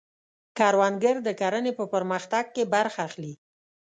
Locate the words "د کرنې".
1.27-1.71